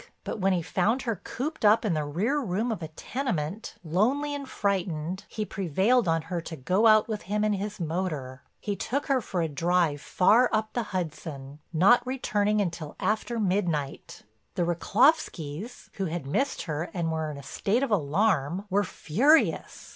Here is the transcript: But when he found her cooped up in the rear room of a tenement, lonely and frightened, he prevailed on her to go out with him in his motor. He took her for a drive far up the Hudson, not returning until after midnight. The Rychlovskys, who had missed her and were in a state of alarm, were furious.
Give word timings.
But 0.23 0.39
when 0.39 0.51
he 0.51 0.63
found 0.63 1.03
her 1.03 1.21
cooped 1.23 1.63
up 1.63 1.85
in 1.85 1.93
the 1.93 2.03
rear 2.03 2.41
room 2.41 2.71
of 2.71 2.81
a 2.81 2.87
tenement, 2.87 3.75
lonely 3.83 4.33
and 4.33 4.49
frightened, 4.49 5.25
he 5.29 5.45
prevailed 5.45 6.07
on 6.07 6.23
her 6.23 6.41
to 6.41 6.55
go 6.55 6.87
out 6.87 7.07
with 7.07 7.21
him 7.29 7.43
in 7.43 7.53
his 7.53 7.79
motor. 7.79 8.41
He 8.59 8.75
took 8.75 9.05
her 9.05 9.21
for 9.21 9.43
a 9.43 9.47
drive 9.47 10.01
far 10.01 10.49
up 10.51 10.73
the 10.73 10.81
Hudson, 10.89 11.59
not 11.71 12.01
returning 12.07 12.61
until 12.61 12.95
after 12.99 13.37
midnight. 13.39 14.23
The 14.55 14.65
Rychlovskys, 14.65 15.89
who 15.97 16.05
had 16.05 16.25
missed 16.25 16.63
her 16.63 16.89
and 16.95 17.11
were 17.11 17.29
in 17.29 17.37
a 17.37 17.43
state 17.43 17.83
of 17.83 17.91
alarm, 17.91 18.65
were 18.71 18.83
furious. 18.83 19.89